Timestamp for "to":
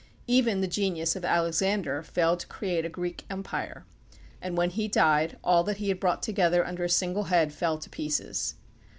2.39-2.47, 7.77-7.87